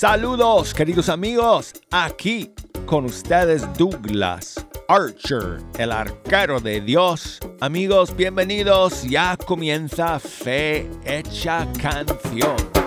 Saludos, 0.00 0.72
queridos 0.72 1.10
amigos. 1.10 1.74
Aquí 1.90 2.50
con 2.86 3.04
ustedes 3.04 3.70
Douglas 3.76 4.54
Archer, 4.88 5.58
el 5.76 5.92
arquero 5.92 6.58
de 6.58 6.80
Dios. 6.80 7.38
Amigos, 7.60 8.16
bienvenidos. 8.16 9.02
Ya 9.02 9.36
comienza 9.36 10.18
Fe 10.18 10.88
Hecha 11.04 11.68
Canción. 11.78 12.79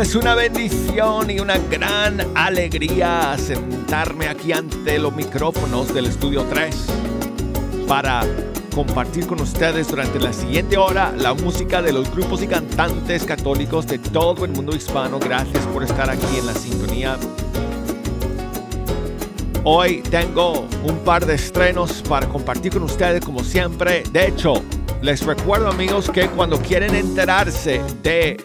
Es 0.00 0.14
una 0.14 0.34
bendición 0.34 1.30
y 1.30 1.40
una 1.40 1.58
gran 1.58 2.18
alegría 2.34 3.36
sentarme 3.36 4.28
aquí 4.28 4.50
ante 4.50 4.98
los 4.98 5.14
micrófonos 5.14 5.92
del 5.92 6.06
Estudio 6.06 6.44
3 6.44 6.74
para 7.86 8.22
compartir 8.74 9.26
con 9.26 9.42
ustedes 9.42 9.88
durante 9.88 10.18
la 10.18 10.32
siguiente 10.32 10.78
hora 10.78 11.12
la 11.18 11.34
música 11.34 11.82
de 11.82 11.92
los 11.92 12.10
grupos 12.10 12.42
y 12.42 12.46
cantantes 12.46 13.24
católicos 13.24 13.86
de 13.86 13.98
todo 13.98 14.46
el 14.46 14.52
mundo 14.52 14.74
hispano. 14.74 15.18
Gracias 15.18 15.66
por 15.66 15.82
estar 15.82 16.08
aquí 16.08 16.38
en 16.38 16.46
la 16.46 16.54
sintonía. 16.54 17.18
Hoy 19.64 20.00
tengo 20.10 20.66
un 20.82 20.98
par 21.04 21.26
de 21.26 21.34
estrenos 21.34 22.02
para 22.08 22.26
compartir 22.26 22.72
con 22.72 22.84
ustedes 22.84 23.22
como 23.22 23.44
siempre. 23.44 24.02
De 24.12 24.28
hecho, 24.28 24.54
les 25.02 25.26
recuerdo 25.26 25.68
amigos 25.68 26.08
que 26.08 26.26
cuando 26.28 26.58
quieren 26.58 26.94
enterarse 26.94 27.82
de 28.02 28.38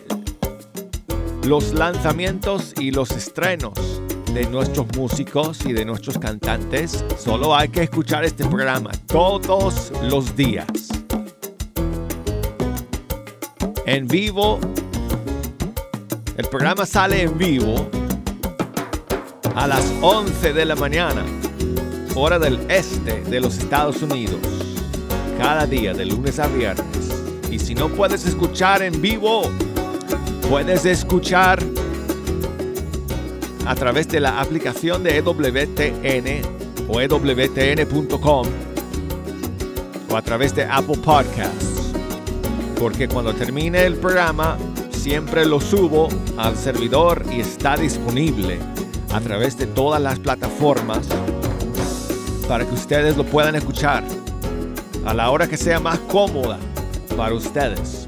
los 1.46 1.74
lanzamientos 1.74 2.74
y 2.80 2.90
los 2.90 3.12
estrenos 3.12 4.02
de 4.34 4.48
nuestros 4.48 4.88
músicos 4.98 5.64
y 5.66 5.74
de 5.74 5.86
nuestros 5.86 6.18
cantantes, 6.18 7.06
solo 7.20 7.56
hay 7.56 7.70
que 7.70 7.84
escuchar 7.84 8.26
este 8.26 8.44
programa 8.46 8.92
todos 9.06 9.92
los 10.02 10.36
días. 10.36 10.66
En 13.86 14.08
vivo, 14.08 14.60
el 16.36 16.48
programa 16.48 16.86
sale 16.86 17.22
en 17.22 17.38
vivo 17.38 17.90
a 19.54 19.68
las 19.68 19.94
11 20.02 20.52
de 20.52 20.66
la 20.66 20.76
mañana, 20.76 21.24
hora 22.16 22.40
del 22.40 22.60
este 22.70 23.22
de 23.22 23.40
los 23.40 23.60
Estados 23.60 24.02
Unidos, 24.02 24.40
cada 25.38 25.68
día 25.68 25.94
de 25.94 26.06
lunes 26.08 26.40
a 26.40 26.48
viernes. 26.48 27.24
Y 27.52 27.60
si 27.60 27.76
no 27.76 27.90
puedes 27.90 28.26
escuchar 28.26 28.82
en 28.82 29.00
vivo, 29.00 29.44
puedes 30.50 30.86
escuchar 30.86 31.60
a 33.66 33.76
través 33.76 34.08
de 34.08 34.20
la 34.20 34.40
aplicación 34.40 35.04
de 35.04 35.18
EWTN 35.18 36.88
o 36.88 37.02
EWTN.com 37.02 38.48
o 40.10 40.16
a 40.16 40.22
través 40.22 40.56
de 40.56 40.64
Apple 40.66 40.98
Podcasts. 41.04 41.94
Porque 42.80 43.08
cuando 43.08 43.34
termine 43.34 43.86
el 43.86 43.96
programa, 43.96 44.58
siempre 44.92 45.46
lo 45.46 45.60
subo 45.60 46.10
al 46.38 46.56
servidor 46.56 47.26
y 47.32 47.40
está 47.40 47.76
disponible 47.76 48.60
a 49.14 49.22
través 49.22 49.58
de 49.58 49.66
todas 49.66 50.02
las 50.02 50.20
plataformas 50.20 51.08
para 52.48 52.66
que 52.66 52.74
ustedes 52.74 53.18
lo 53.18 53.24
puedan 53.24 53.56
escuchar 53.56 54.04
a 55.06 55.14
la 55.14 55.32
hora 55.32 55.48
que 55.48 55.58
sea 55.58 55.80
más 55.80 56.00
cómoda 56.00 56.60
para 57.16 57.34
ustedes. 57.34 58.05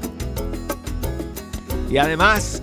Y 1.90 1.96
además, 1.96 2.62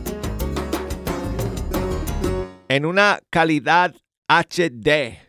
en 2.69 2.85
una 2.85 3.19
calidad 3.31 3.95
HD. 4.27 5.19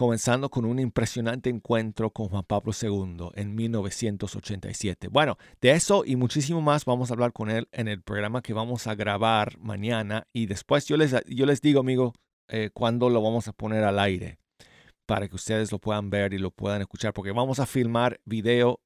comenzando 0.00 0.48
con 0.48 0.64
un 0.64 0.78
impresionante 0.78 1.50
encuentro 1.50 2.08
con 2.08 2.30
Juan 2.30 2.44
Pablo 2.44 2.72
II 2.72 3.32
en 3.34 3.54
1987. 3.54 5.08
Bueno, 5.08 5.36
de 5.60 5.72
eso 5.72 6.04
y 6.06 6.16
muchísimo 6.16 6.62
más 6.62 6.86
vamos 6.86 7.10
a 7.10 7.12
hablar 7.12 7.34
con 7.34 7.50
él 7.50 7.68
en 7.70 7.86
el 7.86 8.00
programa 8.00 8.40
que 8.40 8.54
vamos 8.54 8.86
a 8.86 8.94
grabar 8.94 9.58
mañana 9.58 10.26
y 10.32 10.46
después 10.46 10.86
yo 10.86 10.96
les, 10.96 11.14
yo 11.26 11.44
les 11.44 11.60
digo, 11.60 11.80
amigo, 11.80 12.14
eh, 12.48 12.70
cuándo 12.72 13.10
lo 13.10 13.20
vamos 13.20 13.46
a 13.48 13.52
poner 13.52 13.84
al 13.84 13.98
aire 13.98 14.38
para 15.04 15.28
que 15.28 15.36
ustedes 15.36 15.70
lo 15.70 15.78
puedan 15.78 16.08
ver 16.08 16.32
y 16.32 16.38
lo 16.38 16.50
puedan 16.50 16.80
escuchar, 16.80 17.12
porque 17.12 17.32
vamos 17.32 17.58
a 17.58 17.66
filmar 17.66 18.22
video 18.24 18.80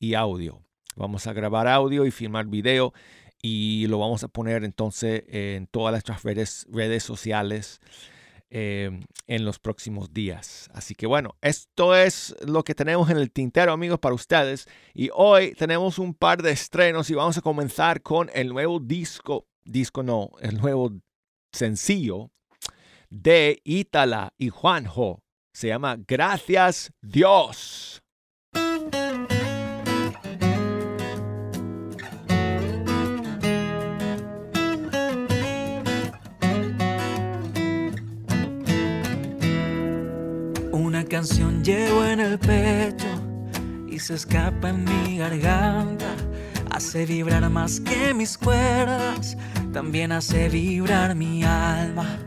y 0.00 0.14
audio. 0.14 0.64
Vamos 0.96 1.28
a 1.28 1.32
grabar 1.32 1.68
audio 1.68 2.04
y 2.06 2.10
filmar 2.10 2.46
video 2.46 2.92
y 3.40 3.86
lo 3.86 4.00
vamos 4.00 4.24
a 4.24 4.28
poner 4.28 4.64
entonces 4.64 5.22
en 5.28 5.68
todas 5.68 5.92
nuestras 5.92 6.24
redes, 6.24 6.66
redes 6.72 7.04
sociales 7.04 7.80
eh, 8.50 9.00
en 9.26 9.44
los 9.44 9.58
próximos 9.58 10.12
días. 10.12 10.70
Así 10.72 10.94
que 10.94 11.06
bueno, 11.06 11.36
esto 11.40 11.96
es 11.96 12.34
lo 12.46 12.62
que 12.62 12.74
tenemos 12.74 13.10
en 13.10 13.16
el 13.16 13.32
tintero, 13.32 13.72
amigos, 13.72 13.98
para 13.98 14.14
ustedes. 14.14 14.68
Y 14.94 15.10
hoy 15.14 15.54
tenemos 15.54 15.98
un 15.98 16.14
par 16.14 16.42
de 16.42 16.52
estrenos 16.52 17.10
y 17.10 17.14
vamos 17.14 17.36
a 17.38 17.42
comenzar 17.42 18.02
con 18.02 18.30
el 18.34 18.48
nuevo 18.48 18.78
disco, 18.78 19.46
disco 19.64 20.02
no, 20.02 20.30
el 20.40 20.58
nuevo 20.58 20.92
sencillo 21.52 22.30
de 23.10 23.60
Ítala 23.64 24.32
y 24.38 24.48
Juanjo. 24.50 25.22
Se 25.52 25.68
llama 25.68 25.96
Gracias 26.06 26.92
Dios. 27.02 28.05
Canción 41.16 41.64
llevo 41.64 42.04
en 42.04 42.20
el 42.20 42.38
pecho 42.38 43.08
y 43.88 43.98
se 43.98 44.16
escapa 44.16 44.68
en 44.68 44.84
mi 44.84 45.16
garganta. 45.16 46.04
Hace 46.70 47.06
vibrar 47.06 47.48
más 47.48 47.80
que 47.80 48.12
mis 48.12 48.36
cuerdas, 48.36 49.34
también 49.72 50.12
hace 50.12 50.50
vibrar 50.50 51.14
mi 51.14 51.42
alma. 51.42 52.18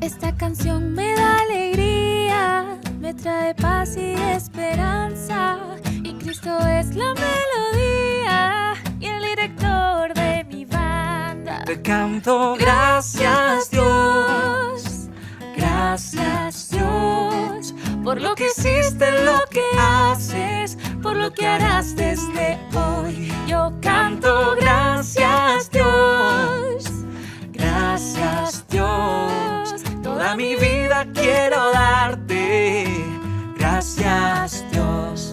Esta 0.00 0.32
canción 0.36 0.92
me 0.92 1.12
da 1.14 1.38
alegría, 1.40 2.78
me 3.00 3.14
trae 3.14 3.52
paz 3.56 3.96
y 3.96 4.12
esperanza. 4.12 5.58
Y 6.04 6.12
Cristo 6.14 6.56
es 6.68 6.94
la 6.94 7.14
melodía 7.14 8.74
y 9.00 9.06
el 9.06 9.24
director 9.24 10.14
de 10.14 10.44
mi 10.44 10.64
banda. 10.64 11.64
Te 11.64 11.82
canto 11.82 12.54
gracias 12.56 13.72
Dios, 13.72 15.08
gracias 15.56 16.70
Dios, 16.70 17.74
por 18.06 18.20
lo 18.22 18.36
que 18.36 18.46
hiciste, 18.46 19.24
lo 19.24 19.44
que 19.50 19.64
haces, 19.76 20.78
por 21.02 21.16
lo 21.16 21.32
que 21.32 21.44
harás 21.44 21.96
desde 21.96 22.56
hoy. 22.72 23.32
Yo 23.48 23.72
canto 23.82 24.54
gracias 24.60 25.68
Dios, 25.72 26.84
gracias 27.52 28.64
Dios, 28.68 29.82
toda 30.04 30.36
mi 30.36 30.54
vida 30.54 31.04
quiero 31.12 31.72
darte, 31.72 32.86
gracias 33.58 34.64
Dios. 34.70 35.25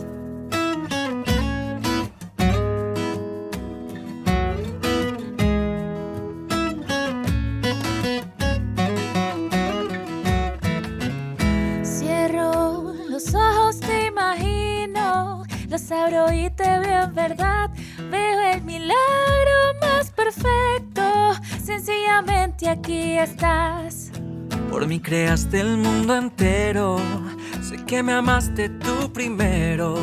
Los 15.74 15.92
abro 15.92 16.32
y 16.32 16.52
te 16.52 16.64
veo 16.64 17.04
en 17.06 17.16
verdad. 17.16 17.72
Veo 18.12 18.54
el 18.54 18.62
milagro 18.62 19.58
más 19.82 20.12
perfecto, 20.12 21.02
sencillamente 21.64 22.70
aquí 22.70 23.18
estás. 23.18 24.12
Por 24.70 24.86
mí 24.86 25.00
creaste 25.00 25.62
el 25.62 25.78
mundo 25.78 26.16
entero. 26.16 26.98
Sé 27.68 27.78
que 27.88 28.04
me 28.04 28.14
amaste 28.14 28.70
tú 28.70 29.12
primero. 29.12 29.96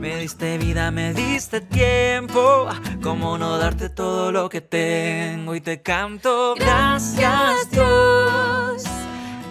Me 0.00 0.16
diste 0.16 0.58
vida, 0.58 0.90
me 0.90 1.14
diste 1.14 1.60
tiempo. 1.60 2.66
¿Cómo 3.00 3.38
no 3.38 3.58
darte 3.58 3.88
todo 3.88 4.32
lo 4.32 4.48
que 4.48 4.60
tengo? 4.60 5.54
Y 5.54 5.60
te 5.60 5.82
canto 5.82 6.56
gracias 6.56 7.70
Dios. 7.70 8.82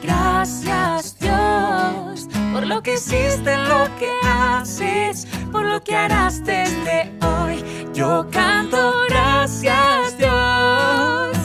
Gracias. 0.03 1.14
Por 2.55 2.67
lo 2.67 2.81
que 2.81 2.93
hiciste, 2.93 3.57
lo 3.67 3.83
que 3.99 4.09
haces. 4.23 5.27
Por 5.51 5.65
lo 5.65 5.83
que 5.83 5.93
harás 5.93 6.41
desde 6.45 7.11
hoy. 7.21 7.61
Yo 7.93 8.25
canto 8.31 8.93
gracias 9.09 10.17
Dios. 10.17 11.35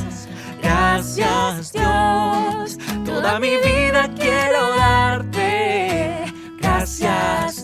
Gracias 0.63 1.73
Dios. 1.73 2.79
Toda 3.05 3.41
mi 3.41 3.57
vida 3.57 4.09
quiero 4.17 4.77
darte. 4.77 6.33
Gracias 6.61 7.60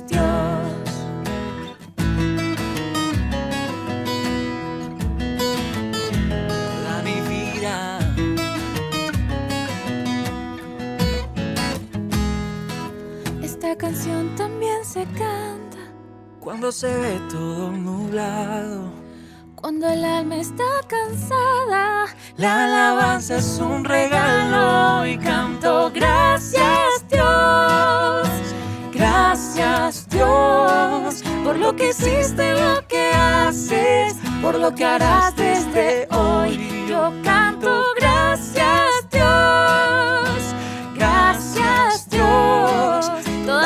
Esta 13.77 13.89
canción 13.89 14.35
también 14.37 14.83
se 14.87 15.05
canta 15.05 15.77
Cuando 16.41 16.73
se 16.73 16.87
ve 16.97 17.21
todo 17.31 17.71
nublado. 17.71 18.91
cuando 19.55 19.87
el 19.87 20.03
alma 20.03 20.37
está 20.37 20.65
cansada. 20.87 22.07
La 22.39 22.65
alabanza 22.65 23.37
es 23.37 23.59
un 23.59 23.85
regalo 23.85 25.05
y 25.07 25.19
canto 25.19 25.91
gracias 25.93 27.05
Dios, 27.11 28.29
gracias 28.95 30.09
Dios 30.09 31.23
por 31.45 31.59
lo 31.59 31.77
que 31.77 31.91
hiciste, 31.91 32.55
lo 32.55 32.87
que 32.89 33.11
haces, 33.13 34.17
por 34.41 34.59
lo 34.59 34.75
que 34.75 34.87
harás 34.87 35.37
desde 35.37 36.09
hoy. 36.13 36.87
Yo 36.89 37.13
canto 37.23 37.83
gracias 37.97 39.11
Dios, 39.11 40.55
gracias 40.95 42.09
Dios, 42.09 43.11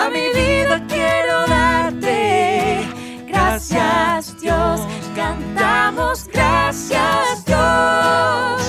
toda 0.00 0.10
mi 0.10 0.28
vida 0.28 0.82
quiero 0.88 1.46
darte. 1.46 2.86
Gracias 3.26 4.40
Dios, 4.40 4.80
cantamos 5.14 6.26
gracias 6.32 7.44
Dios, 7.44 8.62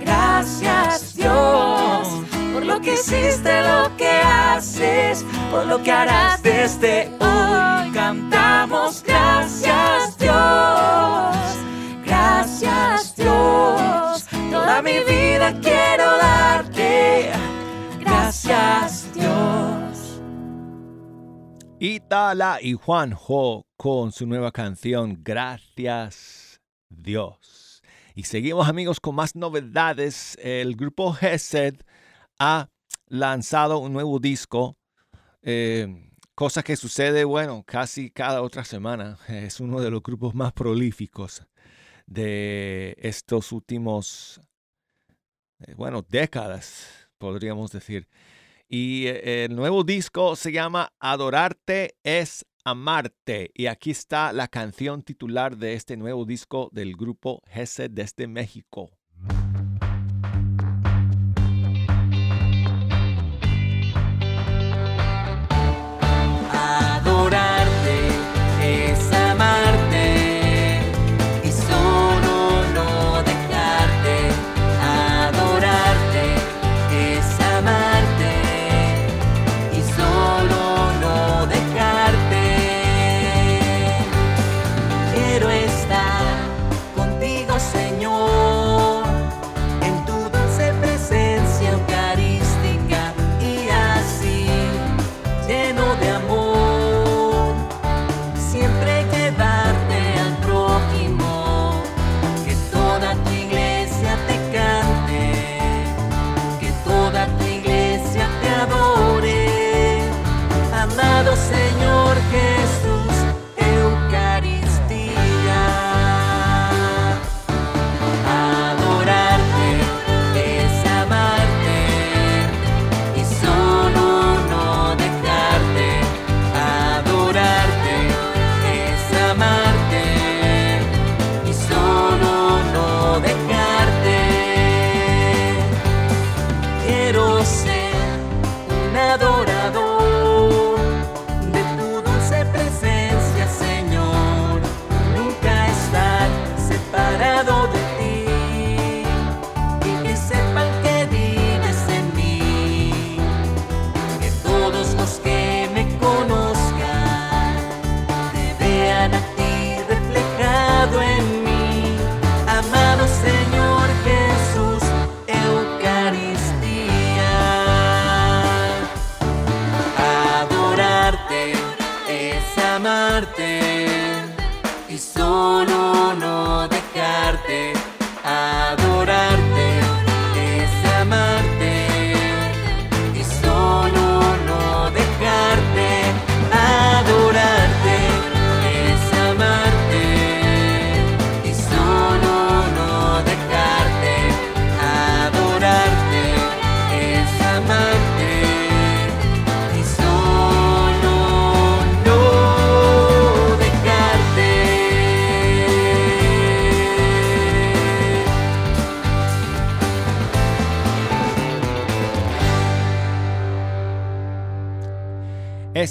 gracias 0.00 1.14
Dios, 1.14 2.08
por 2.52 2.64
lo 2.64 2.80
que 2.80 2.94
hiciste, 2.94 3.62
lo 3.62 3.96
que 3.96 4.10
haces, 4.10 5.24
por 5.50 5.66
lo 5.66 5.82
que 5.82 5.92
harás 5.92 6.42
desde 6.42 7.08
hoy. 7.20 7.92
Cantamos 7.92 9.04
gracias 9.06 10.18
Dios, 10.18 11.36
gracias 12.04 13.14
Dios, 13.16 14.26
toda 14.50 14.82
mi 14.82 14.98
vida 15.04 15.54
quiero 15.60 16.16
darte. 16.16 17.30
Gracias 18.00 19.06
Dios. 19.14 19.73
Itala 21.80 22.60
y 22.62 22.74
Juanjo 22.74 23.66
con 23.76 24.12
su 24.12 24.26
nueva 24.26 24.52
canción 24.52 25.18
Gracias 25.22 26.60
Dios. 26.88 27.82
Y 28.14 28.22
seguimos 28.22 28.68
amigos 28.68 29.00
con 29.00 29.16
más 29.16 29.34
novedades. 29.34 30.38
El 30.40 30.76
grupo 30.76 31.12
Gesed 31.12 31.74
ha 32.38 32.70
lanzado 33.08 33.78
un 33.78 33.92
nuevo 33.92 34.20
disco. 34.20 34.76
eh, 35.42 36.10
cosa 36.36 36.62
que 36.62 36.76
sucede, 36.76 37.24
bueno, 37.24 37.64
casi 37.66 38.10
cada 38.10 38.42
otra 38.42 38.64
semana. 38.64 39.18
Es 39.28 39.58
uno 39.58 39.80
de 39.80 39.90
los 39.90 40.02
grupos 40.02 40.34
más 40.34 40.52
prolíficos 40.52 41.44
de 42.06 42.96
estos 42.98 43.50
últimos, 43.50 44.40
eh, 45.60 45.74
bueno, 45.74 46.04
décadas, 46.08 47.08
podríamos 47.18 47.72
decir. 47.72 48.08
Y 48.76 49.06
eh, 49.06 49.44
el 49.44 49.54
nuevo 49.54 49.84
disco 49.84 50.34
se 50.34 50.50
llama 50.50 50.92
Adorarte 50.98 51.94
es 52.02 52.44
amarte. 52.64 53.52
Y 53.54 53.66
aquí 53.66 53.92
está 53.92 54.32
la 54.32 54.48
canción 54.48 55.04
titular 55.04 55.56
de 55.56 55.74
este 55.74 55.96
nuevo 55.96 56.24
disco 56.24 56.70
del 56.72 56.96
grupo 56.96 57.40
Gesed 57.46 57.92
desde 57.92 58.26
México. 58.26 58.90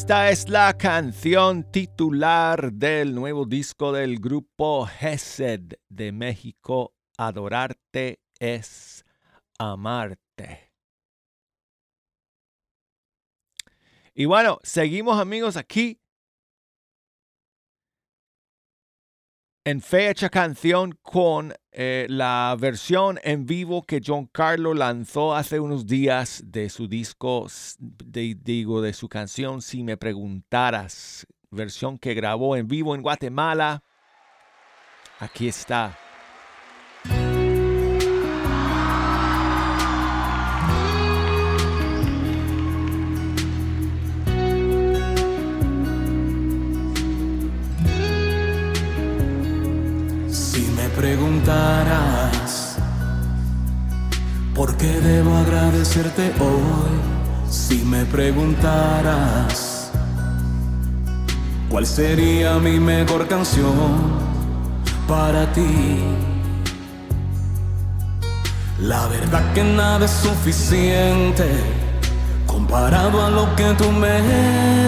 Esta 0.03 0.29
es 0.31 0.49
la 0.49 0.77
canción 0.77 1.63
titular 1.71 2.73
del 2.73 3.15
nuevo 3.15 3.45
disco 3.45 3.93
del 3.93 4.19
grupo 4.19 4.85
Gesed 4.85 5.75
de 5.87 6.11
México, 6.11 6.93
Adorarte 7.17 8.19
es 8.37 9.05
amarte. 9.57 10.73
Y 14.13 14.25
bueno, 14.25 14.59
seguimos 14.63 15.21
amigos 15.21 15.55
aquí 15.55 16.01
en 19.65 19.81
Fecha 19.81 20.29
Canción 20.29 20.97
con 21.01 21.53
eh, 21.71 22.05
la 22.09 22.55
versión 22.59 23.19
en 23.23 23.45
vivo 23.45 23.83
que 23.83 24.01
John 24.05 24.27
Carlo 24.27 24.73
lanzó 24.73 25.33
hace 25.35 25.59
unos 25.59 25.85
días 25.87 26.43
de 26.45 26.69
su 26.69 26.87
disco, 26.87 27.47
de- 27.79 28.35
digo, 28.41 28.81
de 28.81 28.93
su 28.93 29.07
canción 29.07 29.61
Si 29.61 29.83
me 29.83 29.95
preguntaras, 29.97 31.25
versión 31.49 31.97
que 31.97 32.13
grabó 32.13 32.55
en 32.57 32.67
vivo 32.67 32.93
en 32.93 33.01
Guatemala. 33.01 33.83
Aquí 35.19 35.47
está. 35.47 35.97
Preguntaras 50.95 52.77
por 54.53 54.77
qué 54.77 55.01
debo 55.01 55.35
agradecerte 55.37 56.31
hoy, 56.39 57.49
si 57.49 57.83
me 57.83 58.05
preguntaras 58.05 59.91
cuál 61.69 61.87
sería 61.87 62.59
mi 62.59 62.79
mejor 62.79 63.27
canción 63.27 64.13
para 65.07 65.51
ti, 65.51 65.99
la 68.79 69.07
verdad 69.07 69.51
que 69.53 69.63
nada 69.63 70.05
es 70.05 70.11
suficiente 70.11 71.47
comparado 72.45 73.25
a 73.25 73.31
lo 73.31 73.55
que 73.55 73.73
tú 73.79 73.91
me 73.91 74.21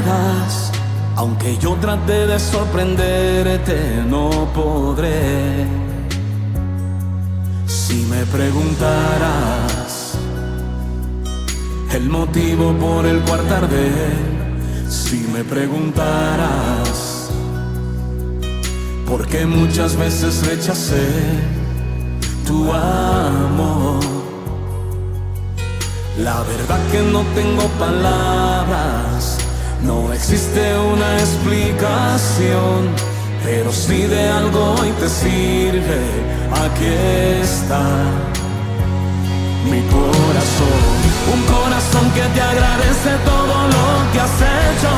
das. 0.05 0.71
Aunque 1.15 1.57
yo 1.57 1.75
trate 1.75 2.27
de 2.27 2.37
sorprenderte, 2.37 4.03
no 4.07 4.29
podré. 4.53 5.84
Si 7.67 8.05
me 8.09 8.25
preguntaras 8.25 10.17
el 11.93 12.09
motivo 12.09 12.73
por 12.73 13.05
el 13.05 13.19
cual 13.21 13.47
tardé, 13.47 13.91
si 14.89 15.25
me 15.33 15.43
preguntaras 15.43 17.29
por 19.07 19.25
qué 19.27 19.45
muchas 19.45 19.95
veces 19.95 20.45
rechacé 20.45 21.07
tu 22.45 22.71
amor. 22.71 24.03
La 26.17 26.41
verdad 26.43 26.79
que 26.91 27.01
no 27.01 27.21
tengo 27.35 27.67
palabras, 27.79 29.37
no 29.83 30.13
existe 30.13 30.77
una 30.77 31.19
explicación, 31.19 32.89
pero 33.45 33.71
si 33.71 34.01
de 34.07 34.29
algo 34.29 34.59
hoy 34.73 34.91
te 34.99 35.07
sirve, 35.07 35.99
aquí 36.63 36.93
está 37.43 37.83
mi 39.71 39.81
corazón. 39.95 40.81
Un 41.33 41.41
corazón 41.53 42.05
que 42.15 42.25
te 42.33 42.41
agradece 42.41 43.11
todo 43.31 43.55
lo 43.73 43.85
que 44.11 44.19
has 44.25 44.37
hecho. 44.57 44.93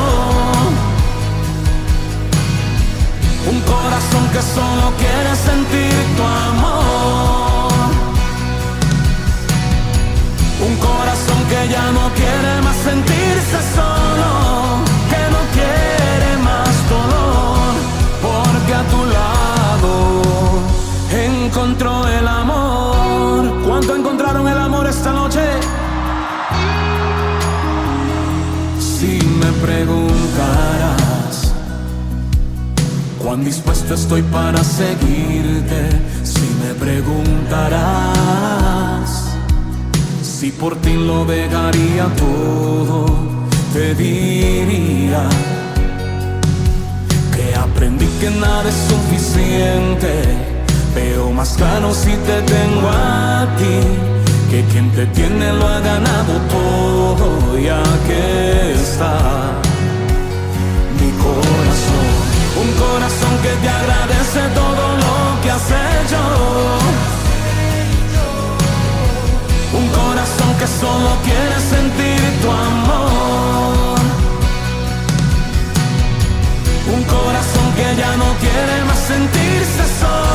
Un 3.52 3.60
corazón 3.74 4.24
que 4.32 4.42
solo 4.56 4.84
quiere 5.02 5.32
sentir 5.48 5.98
tu 6.16 6.24
amor. 6.48 7.72
Un 10.68 10.74
corazón 10.88 11.40
que 11.50 11.60
ya 11.74 11.86
no 11.98 12.04
quiere 12.18 12.52
más 12.66 12.76
sentirse 12.88 13.58
solo, 13.76 14.30
que 15.10 15.22
no 15.34 15.40
quiere 15.56 16.27
a 18.72 18.82
tu 18.84 19.04
lado 19.04 20.22
encontró 21.10 22.06
el 22.08 22.26
amor. 22.26 23.62
¿Cuánto 23.66 23.96
encontraron 23.96 24.46
el 24.48 24.58
amor 24.58 24.86
esta 24.86 25.12
noche? 25.12 25.40
Si 28.78 29.20
me 29.40 29.52
preguntaras 29.66 31.52
cuán 33.22 33.44
dispuesto 33.44 33.94
estoy 33.94 34.22
para 34.22 34.62
seguirte, 34.64 35.90
si 36.22 36.46
me 36.62 36.74
preguntarás 36.74 38.18
si 40.22 40.52
por 40.52 40.76
ti 40.76 40.94
lo 40.94 41.24
dejaría 41.24 42.06
todo, 42.16 43.06
te 43.72 43.94
diría 43.94 45.28
aprendí 47.78 48.08
que 48.20 48.28
nada 48.30 48.68
es 48.68 48.78
suficiente. 48.92 50.10
Veo 50.96 51.30
más 51.30 51.50
claro 51.56 51.94
si 51.94 52.10
te 52.28 52.42
tengo 52.42 52.88
a 52.88 53.46
ti, 53.56 53.76
que 54.50 54.64
quien 54.72 54.90
te 54.90 55.06
tiene 55.18 55.52
lo 55.52 55.64
ha 55.68 55.78
ganado 55.78 56.32
todo, 56.56 57.56
y 57.56 57.68
aquí 57.68 58.24
está 58.82 59.14
mi 60.98 61.10
corazón. 61.22 62.08
Un 62.62 62.70
corazón 62.84 63.34
que 63.44 63.52
te 63.62 63.68
agradece 63.80 64.40
todo 64.60 64.84
lo 65.04 65.16
que 65.42 65.50
has 65.52 65.68
hecho. 65.86 66.22
Un 69.80 69.86
corazón 70.00 70.50
que 70.58 70.66
solo 70.82 71.10
quiere 71.26 71.56
sentir 71.74 72.22
tu 72.42 72.50
amor. 72.50 73.98
Un 76.96 77.02
corazón 77.04 77.57
que 77.78 77.96
ya 77.96 78.16
no 78.16 78.28
quiere 78.42 78.84
más 78.86 78.98
sentirse 78.98 79.84
solo, 80.00 80.27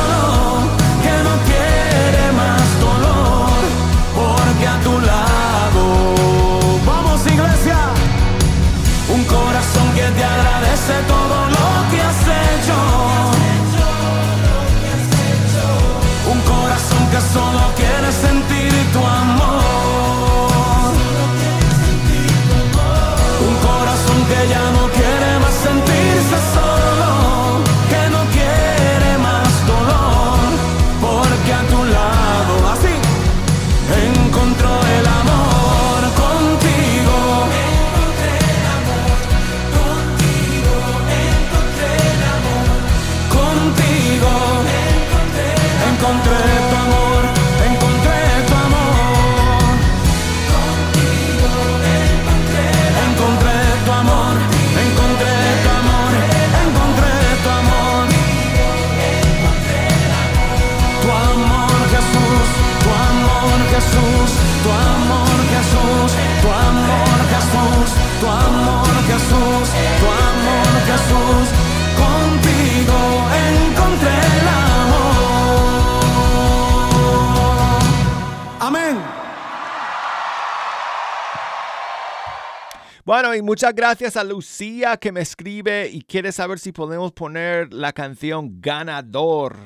Bueno, 83.04 83.34
y 83.34 83.42
muchas 83.42 83.74
gracias 83.74 84.16
a 84.16 84.24
Lucía 84.24 84.96
que 84.96 85.12
me 85.12 85.20
escribe 85.20 85.90
y 85.90 86.00
quiere 86.00 86.32
saber 86.32 86.58
si 86.58 86.72
podemos 86.72 87.12
poner 87.12 87.70
la 87.70 87.92
canción 87.92 88.62
Ganador 88.62 89.56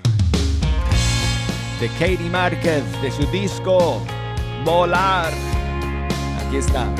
de 1.80 1.88
Katie 2.00 2.28
Márquez 2.30 2.82
de 3.00 3.12
su 3.12 3.24
disco 3.30 4.02
Volar. 4.64 5.32
Aquí 6.44 6.56
está. 6.56 6.92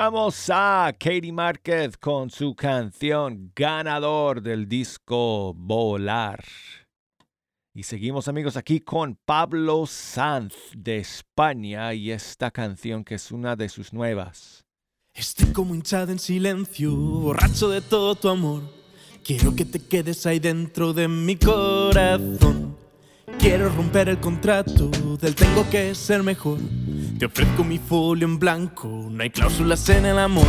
A 0.00 0.92
Katie 0.92 1.32
Márquez 1.32 1.96
con 1.96 2.30
su 2.30 2.54
canción 2.54 3.50
ganador 3.56 4.40
del 4.40 4.68
disco 4.68 5.52
Volar. 5.54 6.44
Y 7.74 7.82
seguimos 7.82 8.28
amigos 8.28 8.56
aquí 8.56 8.78
con 8.78 9.18
Pablo 9.24 9.86
Sanz 9.86 10.54
de 10.76 10.98
España 10.98 11.92
y 11.94 12.12
esta 12.12 12.52
canción 12.52 13.02
que 13.02 13.16
es 13.16 13.32
una 13.32 13.56
de 13.56 13.68
sus 13.68 13.92
nuevas. 13.92 14.64
Estoy 15.14 15.52
como 15.52 15.74
hinchado 15.74 16.12
en 16.12 16.20
silencio, 16.20 16.94
borracho 16.94 17.68
de 17.68 17.80
todo 17.80 18.14
tu 18.14 18.28
amor. 18.28 18.62
Quiero 19.24 19.56
que 19.56 19.64
te 19.64 19.80
quedes 19.80 20.24
ahí 20.26 20.38
dentro 20.38 20.92
de 20.92 21.08
mi 21.08 21.34
corazón. 21.34 22.67
Quiero 23.38 23.68
romper 23.70 24.08
el 24.08 24.18
contrato 24.18 24.90
del 25.20 25.34
tengo 25.34 25.68
que 25.70 25.94
ser 25.94 26.22
mejor. 26.22 26.58
Te 27.18 27.26
ofrezco 27.26 27.64
mi 27.64 27.78
folio 27.78 28.26
en 28.26 28.38
blanco, 28.38 29.08
no 29.10 29.22
hay 29.22 29.30
cláusulas 29.30 29.88
en 29.88 30.06
el 30.06 30.18
amor. 30.18 30.46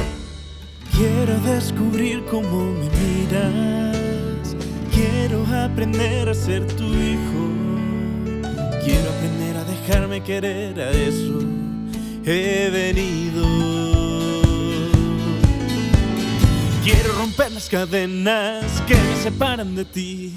Quiero 0.96 1.40
descubrir 1.42 2.24
cómo 2.26 2.72
me 2.72 2.90
miras. 3.00 4.56
Quiero 4.94 5.46
aprender 5.48 6.30
a 6.30 6.34
ser 6.34 6.66
tu 6.68 6.84
hijo. 6.84 7.50
Quiero 8.84 9.10
aprender 9.10 9.58
a 9.58 9.64
dejarme 9.64 10.24
querer, 10.24 10.80
a 10.80 10.92
eso 10.92 11.40
he 12.26 12.70
venido. 12.70 13.44
Quiero 16.84 17.14
romper 17.14 17.52
las 17.52 17.70
cadenas 17.70 18.82
que 18.88 18.96
me 18.96 19.16
separan 19.24 19.76
de 19.76 19.86
ti. 19.86 20.36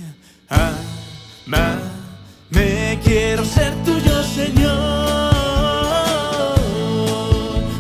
Me 2.55 2.99
quiero 3.03 3.45
ser 3.45 3.75
tuyo, 3.85 4.23
Señor. 4.23 4.73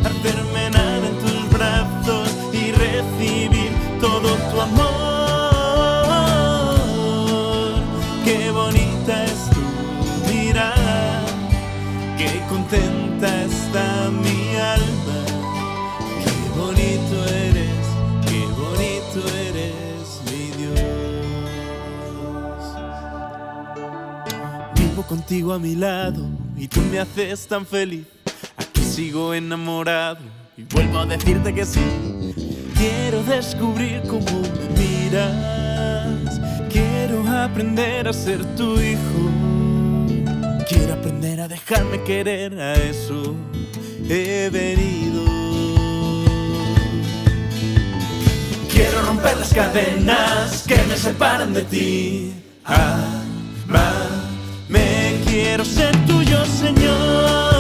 Hacerme 0.05 0.67
en 0.67 1.19
tus 1.25 1.51
brazos 1.51 2.29
y 2.53 2.73
recibir 2.73 3.73
todo 4.01 4.37
tu 4.51 4.61
amor. 4.61 4.93
Qué 8.25 8.51
bonita 8.51 9.25
es 9.25 9.51
tu 9.51 9.63
mirada, 10.31 11.23
qué 12.19 12.43
contenta 12.49 13.02
contigo 25.13 25.53
a 25.53 25.59
mi 25.59 25.75
lado 25.75 26.27
y 26.57 26.67
tú 26.69 26.81
me 26.91 26.99
haces 26.99 27.47
tan 27.47 27.67
feliz. 27.67 28.07
Aquí 28.57 28.83
sigo 28.83 29.35
enamorado 29.35 30.21
y 30.57 30.63
vuelvo 30.63 31.01
a 31.01 31.05
decirte 31.05 31.53
que 31.53 31.67
sí. 31.67 31.83
Quiero 32.79 33.23
descubrir 33.25 34.01
cómo 34.09 34.41
me 34.41 34.81
miras. 34.81 36.41
Quiero 36.71 37.31
aprender 37.31 38.09
a 38.09 38.13
ser 38.15 38.43
tu 38.57 38.81
hijo. 38.81 39.23
Quiero 40.67 40.95
aprender 40.95 41.43
a 41.43 41.49
dejarme 41.49 42.03
querer. 42.05 42.59
A 42.59 42.73
eso 42.73 43.35
he 44.09 44.49
venido. 44.51 45.25
Quiero 48.73 49.03
romper 49.03 49.37
las 49.37 49.53
cadenas 49.53 50.65
que 50.67 50.79
me 50.89 50.97
separan 50.97 51.53
de 51.53 51.63
ti. 51.65 52.33
me 52.67 53.22
quiero 55.33 55.65
ser 55.65 55.97
tuyo, 56.05 56.45
Señor. 56.45 57.52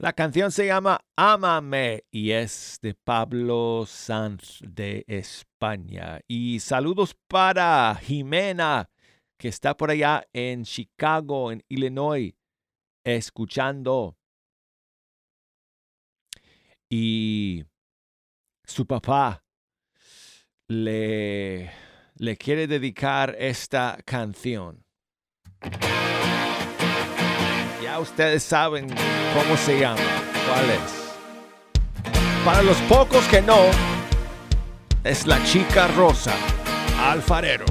La 0.00 0.12
canción 0.12 0.52
se 0.52 0.66
llama 0.66 1.04
Ámame 1.16 2.04
y 2.12 2.30
es 2.30 2.78
de 2.80 2.94
Pablo 2.94 3.84
Sanz 3.84 4.60
de 4.62 5.04
España. 5.08 6.20
Y 6.28 6.60
saludos 6.60 7.16
para 7.26 7.96
Jimena, 7.96 8.90
que 9.36 9.48
está 9.48 9.76
por 9.76 9.90
allá 9.90 10.24
en 10.32 10.62
Chicago, 10.62 11.50
en 11.50 11.64
Illinois, 11.68 12.32
escuchando. 13.02 14.16
Y 16.88 17.64
su 18.62 18.86
papá 18.86 19.42
le, 20.68 21.72
le 22.14 22.36
quiere 22.36 22.68
dedicar 22.68 23.34
esta 23.36 23.98
canción. 24.04 24.84
Ustedes 28.00 28.44
saben 28.44 28.86
cómo 29.34 29.56
se 29.56 29.80
llama, 29.80 29.98
cuál 30.46 30.70
es. 30.70 32.44
Para 32.44 32.62
los 32.62 32.76
pocos 32.82 33.24
que 33.26 33.42
no, 33.42 33.58
es 35.02 35.26
la 35.26 35.42
chica 35.44 35.88
rosa, 35.88 36.32
alfareros. 37.02 37.70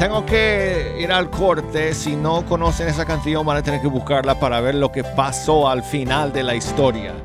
Tengo 0.00 0.24
que 0.24 0.96
ir 0.98 1.12
al 1.12 1.28
corte. 1.28 1.92
Si 1.92 2.16
no 2.16 2.46
conocen 2.46 2.88
esa 2.88 3.04
canción 3.04 3.44
van 3.44 3.58
a 3.58 3.62
tener 3.62 3.82
que 3.82 3.86
buscarla 3.86 4.40
para 4.40 4.58
ver 4.62 4.74
lo 4.74 4.90
que 4.90 5.04
pasó 5.04 5.68
al 5.68 5.82
final 5.82 6.32
de 6.32 6.42
la 6.42 6.54
historia. 6.54 7.14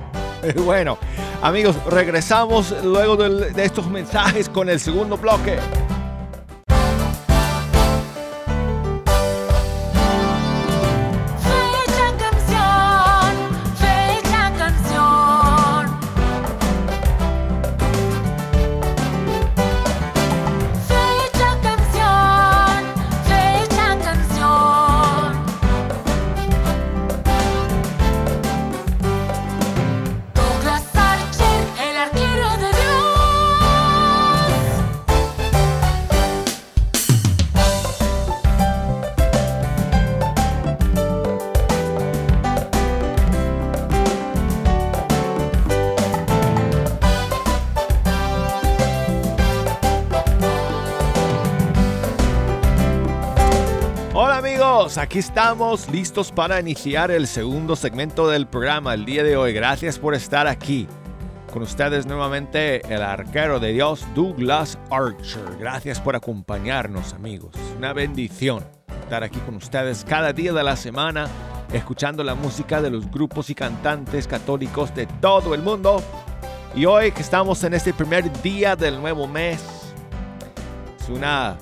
Bueno, 0.64 1.00
amigos, 1.42 1.76
regresamos 1.88 2.76
luego 2.84 3.16
de 3.18 3.64
estos 3.64 3.88
mensajes 3.88 4.48
con 4.48 4.70
el 4.70 4.80
segundo 4.80 5.18
bloque. 5.18 5.58
Aquí 55.16 55.20
estamos 55.22 55.90
listos 55.90 56.30
para 56.30 56.60
iniciar 56.60 57.10
el 57.10 57.26
segundo 57.26 57.78
segmento 57.78 58.28
del 58.28 58.48
programa 58.48 58.94
el 58.94 59.06
día 59.06 59.24
de 59.24 59.38
hoy. 59.38 59.54
Gracias 59.54 59.98
por 59.98 60.14
estar 60.14 60.46
aquí. 60.46 60.90
Con 61.54 61.62
ustedes 61.62 62.06
nuevamente 62.06 62.86
el 62.94 63.02
arquero 63.02 63.62
de 63.62 63.72
Dios, 63.72 64.06
Douglas 64.14 64.78
Archer. 64.92 65.56
Gracias 65.58 66.02
por 66.02 66.18
acompañarnos 66.18 67.14
amigos. 67.14 67.56
Una 67.78 67.94
bendición 67.94 68.66
estar 69.04 69.24
aquí 69.24 69.40
con 69.40 69.56
ustedes 69.56 70.04
cada 70.04 70.34
día 70.34 70.52
de 70.52 70.64
la 70.64 70.76
semana, 70.76 71.30
escuchando 71.72 72.22
la 72.22 72.36
música 72.36 72.82
de 72.82 72.90
los 72.90 73.10
grupos 73.10 73.50
y 73.50 73.56
cantantes 73.56 74.28
católicos 74.28 74.94
de 74.94 75.08
todo 75.08 75.56
el 75.56 75.62
mundo. 75.62 76.04
Y 76.76 76.86
hoy 76.88 77.14
que 77.14 77.22
estamos 77.22 77.64
en 77.64 77.74
este 77.74 77.94
primer 77.94 78.30
día 78.42 78.76
del 78.76 79.00
nuevo 79.00 79.30
mes, 79.30 79.64
es 81.00 81.08
una 81.08 81.56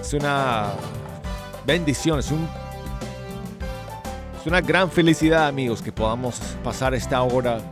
es 0.00 0.12
una 0.14 0.72
bendición, 1.66 2.18
es, 2.18 2.30
un, 2.30 2.46
es 4.38 4.46
una 4.46 4.60
gran 4.60 4.90
felicidad 4.90 5.48
amigos 5.48 5.80
que 5.80 5.92
podamos 5.92 6.38
pasar 6.62 6.92
esta 6.94 7.22
hora 7.22 7.62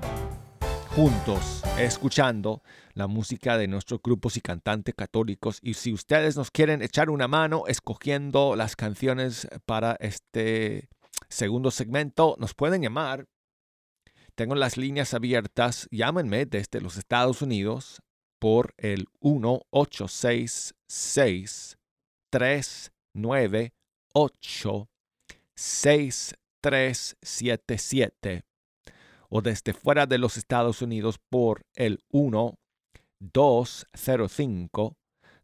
juntos 0.94 1.62
escuchando 1.78 2.62
la 2.94 3.06
música 3.06 3.58
de 3.58 3.68
nuestros 3.68 4.00
grupos 4.02 4.36
y 4.36 4.40
cantantes 4.40 4.94
católicos. 4.94 5.58
Y 5.62 5.74
si 5.74 5.92
ustedes 5.92 6.36
nos 6.36 6.50
quieren 6.50 6.82
echar 6.82 7.10
una 7.10 7.28
mano 7.28 7.64
escogiendo 7.66 8.56
las 8.56 8.74
canciones 8.76 9.46
para 9.66 9.96
este 10.00 10.88
segundo 11.28 11.70
segmento, 11.70 12.36
nos 12.38 12.54
pueden 12.54 12.80
llamar. 12.82 13.26
Tengo 14.34 14.54
las 14.54 14.78
líneas 14.78 15.14
abiertas. 15.14 15.88
Llámenme 15.90 16.46
desde 16.46 16.80
los 16.80 16.96
Estados 16.96 17.42
Unidos 17.42 18.00
por 18.38 18.72
el 18.78 19.06
1866 19.20 21.76
398 24.12 24.88
6377 25.54 28.44
o 29.28 29.42
desde 29.42 29.72
fuera 29.72 30.06
de 30.06 30.18
los 30.18 30.36
Estados 30.36 30.82
Unidos 30.82 31.20
por 31.30 31.64
el 31.74 32.00
1 32.10 32.58
205 33.20 34.96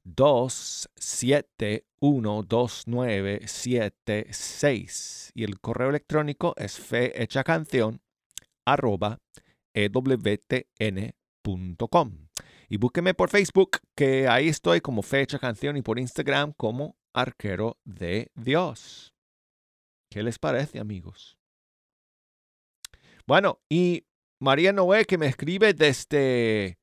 271 0.05 2.43
2976 2.43 5.33
y 5.35 5.45
el 5.45 5.61
correo 5.61 5.91
electrónico 5.91 6.55
es 6.57 6.79
fehechacanción 6.79 8.01
arroba 8.65 9.21
ewtn.com 9.75 11.13
y 12.71 12.77
búsqueme 12.77 13.15
por 13.15 13.31
Facebook, 13.31 13.79
que 13.95 14.29
ahí 14.29 14.49
estoy 14.49 14.83
como 14.83 15.01
Fecha 15.03 15.39
Canción, 15.39 15.79
y 15.79 15.83
por 15.83 15.99
Instagram 15.99 16.53
como 16.53 16.97
Arquero 17.21 17.79
de 17.85 18.31
Dios. 18.35 19.15
¿Qué 20.11 20.23
les 20.23 20.39
parece, 20.39 20.79
amigos? 20.79 21.37
Bueno, 23.27 23.61
y 23.69 24.07
María 24.41 24.73
Noé, 24.73 25.05
que 25.05 25.19
me 25.19 25.27
escribe 25.27 25.75
desde 25.75 26.79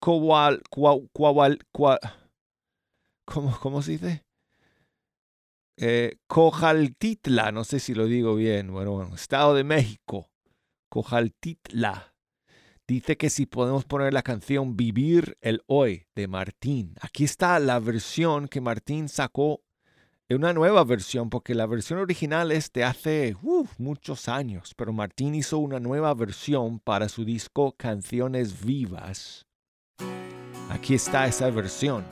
Coal, 0.00 0.62
¿cómo, 0.68 1.08
¿cómo 3.60 3.82
se 3.82 3.92
dice? 3.92 4.24
Eh, 5.78 6.16
Cojaltitla, 6.26 7.52
no 7.52 7.64
sé 7.64 7.80
si 7.80 7.94
lo 7.94 8.06
digo 8.06 8.34
bien, 8.34 8.72
bueno, 8.72 8.92
bueno, 8.92 9.14
Estado 9.14 9.54
de 9.54 9.64
México, 9.64 10.30
Cojaltitla. 10.90 12.11
Dice 12.92 13.16
que 13.16 13.30
si 13.30 13.46
podemos 13.46 13.86
poner 13.86 14.12
la 14.12 14.20
canción 14.20 14.76
Vivir 14.76 15.38
el 15.40 15.62
Hoy 15.66 16.04
de 16.14 16.28
Martín. 16.28 16.94
Aquí 17.00 17.24
está 17.24 17.58
la 17.58 17.78
versión 17.78 18.48
que 18.48 18.60
Martín 18.60 19.08
sacó, 19.08 19.62
una 20.28 20.52
nueva 20.52 20.84
versión, 20.84 21.30
porque 21.30 21.54
la 21.54 21.64
versión 21.64 22.00
original 22.00 22.52
es 22.52 22.70
de 22.70 22.84
hace 22.84 23.34
muchos 23.78 24.28
años, 24.28 24.74
pero 24.76 24.92
Martín 24.92 25.34
hizo 25.34 25.56
una 25.56 25.80
nueva 25.80 26.12
versión 26.12 26.80
para 26.80 27.08
su 27.08 27.24
disco 27.24 27.74
Canciones 27.78 28.62
Vivas. 28.62 29.46
Aquí 30.68 30.92
está 30.92 31.26
esa 31.26 31.48
versión. 31.48 32.04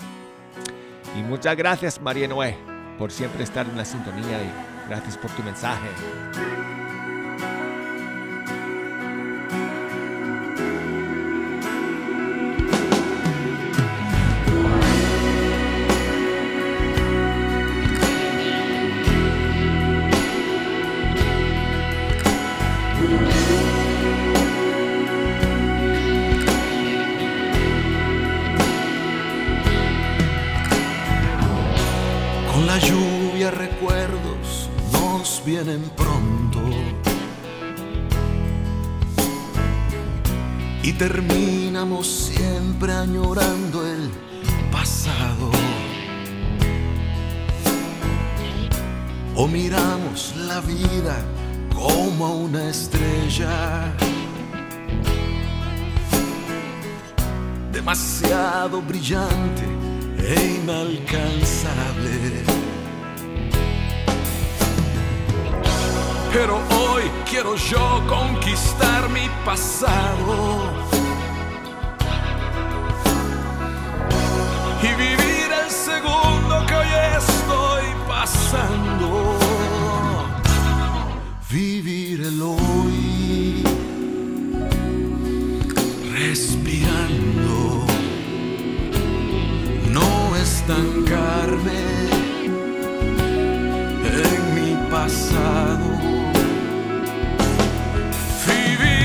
Y 1.15 1.23
muchas 1.23 1.59
gracias 1.59 2.01
María 2.01 2.27
Noé 2.27 2.57
por 2.99 3.13
siempre 3.13 3.45
estar 3.45 3.69
en 3.69 3.77
la 3.77 3.85
sintonía 3.85 4.43
y 4.43 4.89
gracias 4.89 5.19
por 5.19 5.31
tu 5.33 5.43
mensaje. 5.43 5.89
Lluvia 32.87 33.51
recuerdos 33.51 34.69
nos 34.93 35.43
vienen 35.45 35.83
pronto. 35.97 36.61
Y 40.83 40.93
terminamos 40.95 42.07
siempre 42.07 42.93
añorando 42.93 43.87
el 43.87 44.11
pasado. 44.73 45.51
O 49.37 49.47
miramos 49.47 50.35
la 50.37 50.61
vida 50.61 51.17
como 51.75 52.35
una 52.37 52.69
estrella. 52.69 53.93
Demasiado 57.73 58.83
brillante 58.83 59.65
e 60.19 60.61
inalcanzable. 60.63 62.60
Pero 66.33 66.61
hoy 66.79 67.05
quiero 67.29 67.57
yo 67.57 68.03
conquistar 68.07 69.09
mi 69.11 69.29
pasado 69.45 70.63
y 74.83 74.87
vivir 74.95 75.53
el 75.65 75.71
pasando. 78.21 79.39
Vivir 81.51 82.21
el 82.21 82.41
hoy, 82.43 83.65
respirando, 86.13 87.87
no 89.89 90.37
estancarme 90.37 91.81
en 94.27 94.55
mi 94.55 94.91
pasado. 94.91 95.90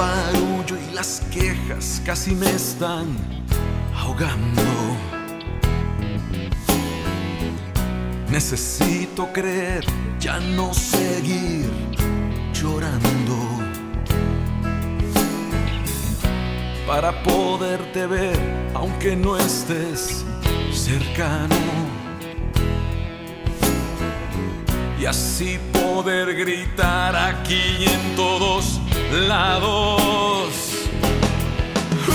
barullo 0.00 0.76
y 0.88 0.94
las 0.94 1.20
quejas 1.30 2.00
casi 2.06 2.34
me 2.34 2.48
están 2.50 3.06
ahogando. 3.94 4.62
Necesito 8.30 9.30
creer, 9.32 9.84
ya 10.18 10.40
no 10.56 10.72
seguir 10.72 11.68
llorando. 12.54 13.38
Para 16.86 17.22
poderte 17.22 18.06
ver, 18.06 18.38
aunque 18.74 19.14
no 19.16 19.36
estés 19.36 20.24
cercano. 20.72 21.60
y 25.00 25.06
así 25.06 25.58
poder 25.72 26.34
gritar 26.34 27.16
aquí 27.16 27.62
y 27.80 27.84
en 27.84 28.16
todos 28.16 28.79
lados. 29.28 30.52
Uh, 32.08 32.12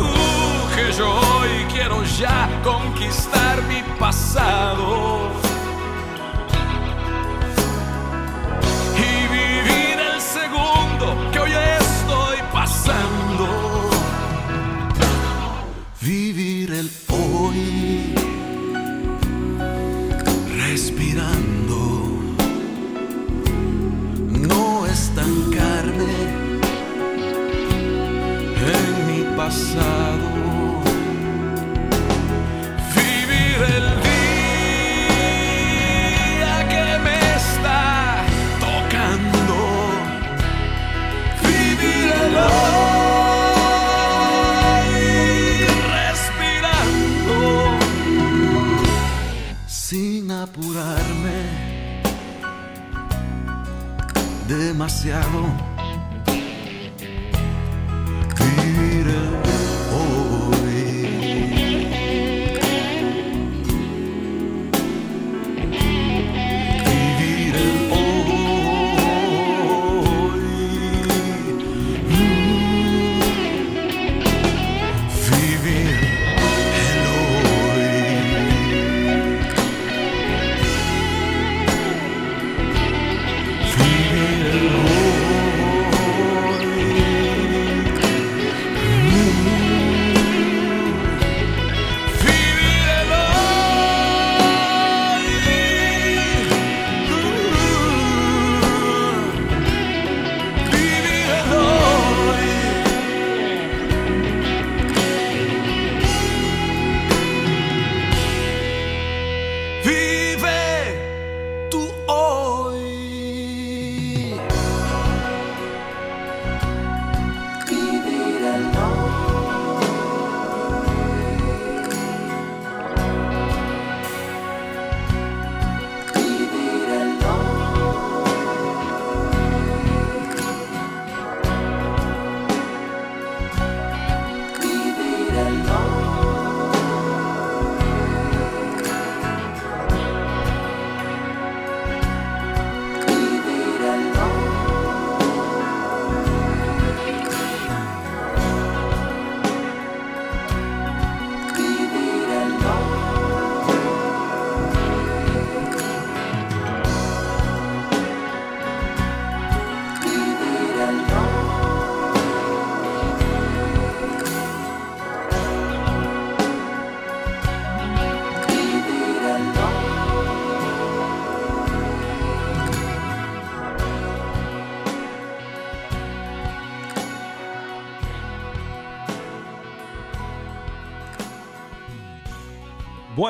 uh, 0.00 0.74
que 0.74 0.92
yo 0.92 1.08
hoy 1.08 1.66
quiero 1.72 2.04
ya 2.04 2.48
conquistar 2.62 3.62
mi 3.68 3.82
pasado. 3.98 5.30
Y 8.96 9.12
vivir 9.38 9.98
el 10.12 10.20
segundo 10.20 11.30
que 11.32 11.38
hoy 11.40 11.52
estoy 11.52 12.38
pasando. 12.52 13.90
Vivir 16.00 16.72
el 16.72 16.88
pasado. 29.50 30.38
Vivir 32.94 33.58
el 33.76 33.86
día 34.08 36.54
que 36.72 36.86
me 37.06 37.18
está 37.42 37.82
tocando. 38.66 39.58
Vivir 41.42 42.08
el 42.26 42.34
hoy 42.50 43.32
respirando 45.96 47.38
sin 49.66 50.24
apurarme 50.30 51.38
demasiado. 54.46 55.40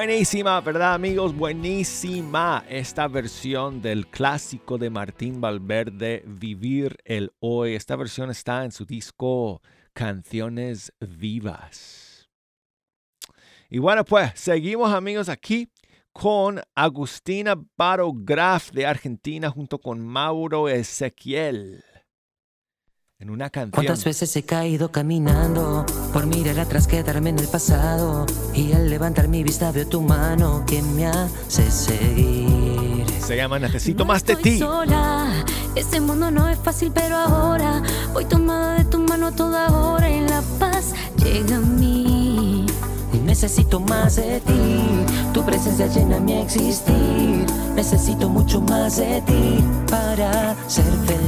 Buenísima, 0.00 0.58
¿verdad 0.62 0.94
amigos? 0.94 1.36
Buenísima 1.36 2.64
esta 2.70 3.06
versión 3.06 3.82
del 3.82 4.06
clásico 4.06 4.78
de 4.78 4.88
Martín 4.88 5.42
Valverde, 5.42 6.24
Vivir 6.26 6.96
el 7.04 7.34
Hoy. 7.38 7.74
Esta 7.74 7.96
versión 7.96 8.30
está 8.30 8.64
en 8.64 8.72
su 8.72 8.86
disco 8.86 9.60
Canciones 9.92 10.94
Vivas. 11.00 12.30
Y 13.68 13.78
bueno, 13.78 14.02
pues 14.06 14.32
seguimos 14.36 14.90
amigos 14.90 15.28
aquí 15.28 15.68
con 16.12 16.62
Agustina 16.74 17.62
Barograf 17.76 18.70
de 18.70 18.86
Argentina 18.86 19.50
junto 19.50 19.78
con 19.78 20.00
Mauro 20.00 20.70
Ezequiel. 20.70 21.84
En 23.20 23.28
una 23.28 23.50
canción. 23.50 23.72
¿Cuántas 23.72 24.02
veces 24.02 24.34
he 24.36 24.44
caído 24.44 24.90
caminando 24.90 25.84
por 26.10 26.24
mirar 26.24 26.58
atrás, 26.58 26.86
quedarme 26.86 27.28
en 27.28 27.38
el 27.38 27.48
pasado? 27.48 28.24
Y 28.54 28.72
al 28.72 28.88
levantar 28.88 29.28
mi 29.28 29.42
vista 29.42 29.70
veo 29.72 29.86
tu 29.86 30.00
mano 30.00 30.64
que 30.66 30.80
me 30.80 31.06
hace 31.06 31.70
seguir. 31.70 33.04
Se 33.20 33.36
llama 33.36 33.58
Necesito 33.58 34.04
No 34.04 34.06
más 34.06 34.24
de 34.24 34.36
ti. 34.36 34.58
sola, 34.58 35.44
este 35.76 36.00
mundo 36.00 36.30
no 36.30 36.48
es 36.48 36.58
fácil, 36.60 36.92
pero 36.94 37.14
ahora 37.14 37.82
voy 38.14 38.24
tomada 38.24 38.78
de 38.78 38.84
tu 38.86 38.98
mano 39.00 39.30
toda 39.32 39.70
hora 39.70 40.08
y 40.08 40.22
la 40.22 40.40
paz 40.58 40.94
llega 41.18 41.56
a 41.56 41.60
mí. 41.60 42.64
Necesito 43.22 43.80
más 43.80 44.16
de 44.16 44.40
ti, 44.40 44.80
tu 45.34 45.44
presencia 45.44 45.88
llena 45.88 46.18
mi 46.20 46.40
existir. 46.40 47.44
Necesito 47.74 48.30
mucho 48.30 48.62
más 48.62 48.96
de 48.96 49.20
ti 49.22 49.62
para 49.90 50.56
ser 50.68 50.86
feliz. 51.06 51.19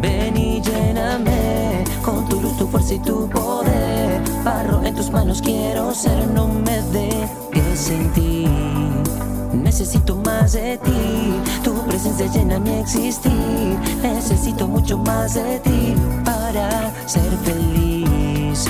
Ven 0.00 0.36
y 0.36 0.60
lléname 0.60 1.84
con 2.02 2.28
tu 2.28 2.40
luz, 2.40 2.56
tu 2.56 2.66
fuerza 2.68 2.94
y 2.94 2.98
tu 3.00 3.28
poder. 3.28 4.22
Barro 4.44 4.82
en 4.84 4.94
tus 4.94 5.10
manos 5.10 5.42
quiero 5.42 5.92
ser, 5.92 6.28
no 6.28 6.48
me 6.48 6.80
dejes 6.92 7.78
sin 7.78 8.10
ti. 8.12 8.46
Necesito 9.52 10.16
más 10.16 10.52
de 10.52 10.78
ti, 10.78 11.34
tu 11.64 11.74
presencia 11.86 12.26
llena 12.26 12.58
mi 12.58 12.78
existir. 12.78 13.78
Necesito 14.02 14.68
mucho 14.68 14.98
más 14.98 15.34
de 15.34 15.58
ti 15.60 15.94
para 16.24 16.92
ser 17.06 17.30
feliz. 17.44 18.66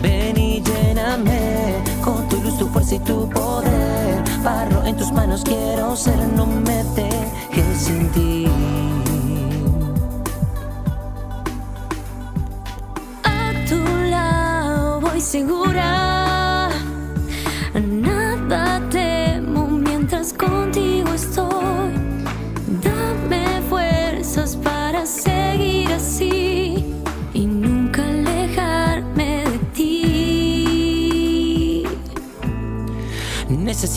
Ven 0.00 0.36
y 0.36 0.62
lléname 0.62 1.74
con 2.04 2.28
tu 2.28 2.40
luz, 2.40 2.56
tu 2.58 2.68
fuerza 2.68 2.94
y 2.94 2.98
tu 3.00 3.28
poder. 3.28 4.22
Barro 4.44 4.84
en 4.84 4.96
tus 4.96 5.12
manos 5.12 5.42
quiero 5.44 5.96
ser, 5.96 6.18
no 6.36 6.46
me 6.46 6.84
dejes 6.94 7.78
sin 7.78 8.08
ti. 8.12 8.46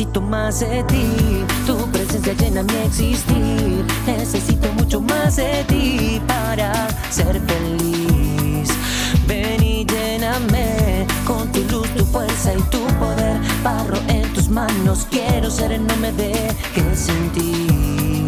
Necesito 0.02 0.22
más 0.22 0.60
de 0.62 0.84
ti, 0.86 1.45
tu 1.68 1.78
presencia 1.91 2.34
llena 2.34 2.64
mi 2.64 2.74
existir. 2.88 3.86
Necesito 4.08 4.74
mucho 4.74 4.99
más 4.99 5.36
de 5.36 5.64
ti 5.66 6.20
para 6.26 6.88
ser 7.12 7.39
feliz. 7.39 8.70
Ven 9.28 9.62
y 9.62 9.86
lléname 9.86 11.06
con 11.24 11.52
tu 11.52 11.60
luz, 11.66 11.88
tu 11.95 12.04
fuerza 12.06 12.52
y 12.52 12.62
tu 12.72 12.84
poder. 12.97 13.39
Barro 13.64 13.99
en 14.08 14.24
tus 14.34 14.49
manos, 14.49 15.06
quiero 15.12 15.52
ser, 15.52 15.80
no 15.80 15.95
me 15.97 16.12
dejes 16.14 16.99
sin 16.99 17.30
ti. 17.34 18.26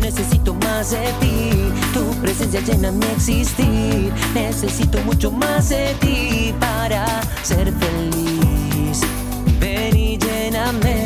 Necesito 0.00 0.52
más 0.54 0.90
de 0.90 1.12
ti, 1.20 1.50
tu 1.92 2.12
presencia 2.22 2.60
llena 2.60 2.90
mi 2.90 3.06
existir. 3.06 4.12
Necesito 4.34 4.98
mucho 5.02 5.30
más 5.30 5.68
de 5.68 5.94
ti 6.00 6.52
para 6.58 7.06
ser 7.44 7.72
feliz. 7.72 9.00
Ven 9.60 9.96
y 9.96 10.18
lléname 10.18 11.03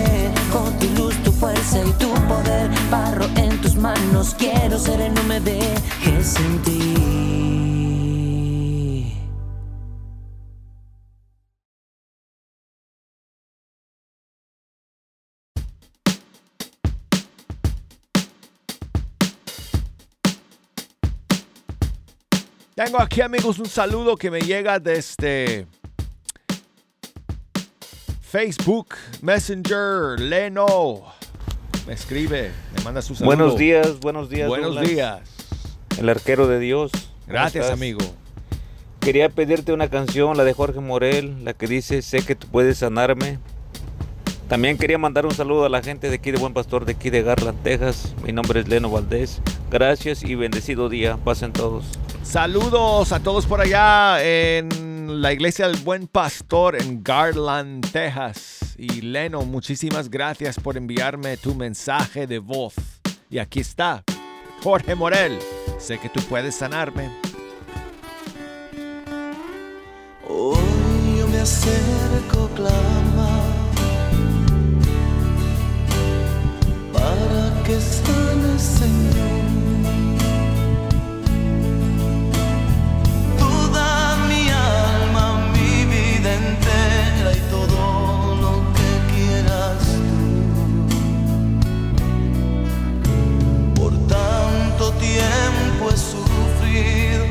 y 1.75 1.93
tu 1.93 2.13
poder. 2.27 2.71
Barro 2.91 3.27
en 3.37 3.61
tus 3.61 3.75
manos, 3.75 4.35
quiero 4.39 4.79
ser, 4.79 5.13
no 5.13 5.23
me 5.25 5.41
dejes 5.41 6.27
sin 6.27 6.63
ti. 6.63 6.95
Tengo 22.75 23.01
aquí 23.01 23.21
amigos 23.21 23.59
un 23.59 23.69
saludo 23.69 24.17
que 24.17 24.31
me 24.31 24.41
llega 24.41 24.79
desde 24.79 25.67
Facebook, 28.23 28.95
Messenger, 29.21 30.19
Leno. 30.21 31.19
Me 31.89 31.95
escribe, 31.95 32.53
me 32.77 32.85
manda 32.85 33.01
su 33.01 33.15
saludo. 33.15 33.35
Buenos 33.35 33.57
días, 33.57 33.99
buenos 34.01 34.29
días. 34.29 34.47
Buenos 34.47 34.75
Douglas, 34.75 34.91
días. 34.91 35.21
El 35.99 36.11
arquero 36.11 36.47
de 36.47 36.61
Dios. 36.61 36.93
¿Cómo 36.93 37.13
Gracias 37.29 37.71
amigo. 37.71 38.01
Quería 39.01 39.31
pedirte 39.31 39.73
una 39.73 39.89
canción, 39.89 40.37
la 40.37 40.45
de 40.45 40.53
Jorge 40.53 40.81
Morel, 40.81 41.43
la 41.47 41.55
que 41.55 41.67
dice 41.67 42.03
Sé 42.03 42.21
que 42.27 42.35
tú 42.35 42.47
puedes 42.49 42.77
sanarme. 42.77 43.39
También 44.51 44.77
quería 44.77 44.99
mandar 44.99 45.25
un 45.25 45.33
saludo 45.33 45.65
a 45.65 45.71
la 45.71 45.83
gente 45.83 46.11
de 46.11 46.17
aquí 46.17 46.31
de 46.31 46.37
Buen 46.37 46.53
Pastor, 46.53 46.85
de 46.85 46.93
aquí 46.93 47.09
de 47.09 47.23
Garland, 47.23 47.63
Texas. 47.63 48.15
Mi 48.23 48.33
nombre 48.33 48.61
es 48.61 48.69
Leno 48.69 48.91
Valdés. 48.91 49.41
Gracias 49.71 50.23
y 50.23 50.35
bendecido 50.35 50.91
día. 50.91 51.17
Pasen 51.17 51.55
todos. 51.55 51.87
Saludos 52.23 53.13
a 53.13 53.21
todos 53.21 53.47
por 53.47 53.63
allá 53.63 54.23
en 54.23 55.23
la 55.23 55.33
iglesia 55.33 55.67
del 55.67 55.79
Buen 55.79 56.07
Pastor 56.07 56.77
en 56.77 57.03
Garland, 57.03 57.91
Texas. 57.91 58.58
Y 58.79 59.01
Leno, 59.01 59.43
muchísimas 59.43 60.09
gracias 60.09 60.61
por 60.61 60.77
enviarme 60.77 61.37
tu 61.37 61.53
mensaje 61.53 62.29
de 62.29 62.39
voz. 62.39 62.75
Y 63.29 63.39
aquí 63.39 63.59
está, 63.59 64.05
Jorge 64.63 64.95
Morel. 64.95 65.37
Sé 65.81 65.99
que 65.99 66.09
tú 66.09 66.21
puedes 66.21 66.55
sanarme. 66.55 67.11
Hoy 70.29 71.19
yo 71.19 71.27
me 71.27 71.41
acerco, 71.41 72.49
clama, 72.55 73.43
para 76.93 77.63
que 77.65 77.81
sane, 77.81 78.59
Señor. 78.61 79.48
Sufrido. 95.99 97.27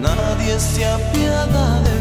Nadie 0.00 0.58
se 0.58 0.84
apiada 0.86 1.80
de 1.82 1.99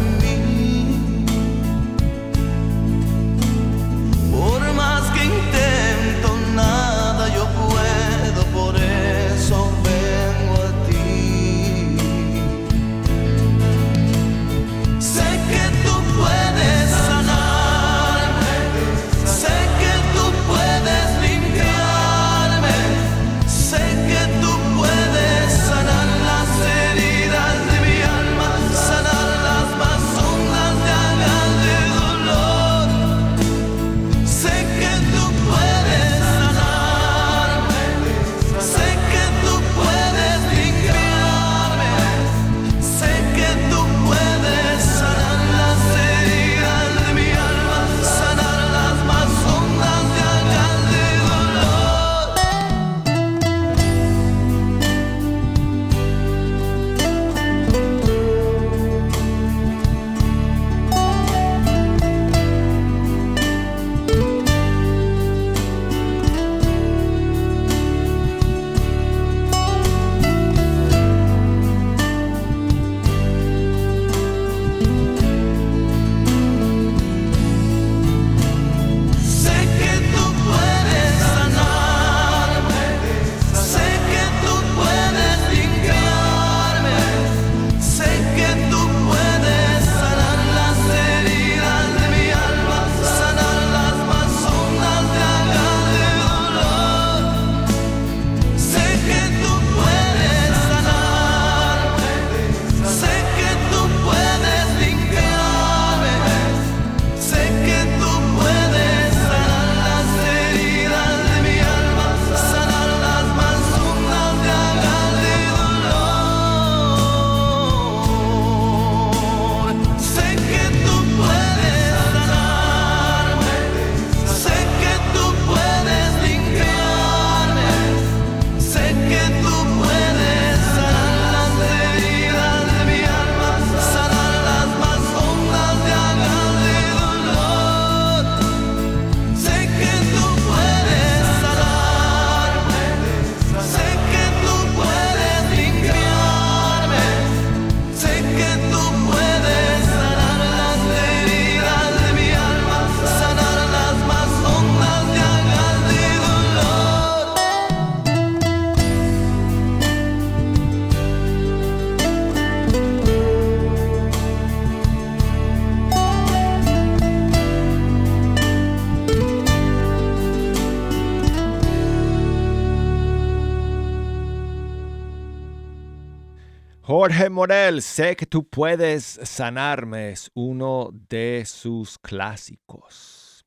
Jorge 177.09 177.29
Morel, 177.31 177.81
sé 177.81 178.15
que 178.15 178.27
tú 178.27 178.47
puedes 178.47 179.19
sanarme, 179.23 180.11
es 180.11 180.29
uno 180.35 180.91
de 181.09 181.43
sus 181.47 181.97
clásicos. 181.97 183.43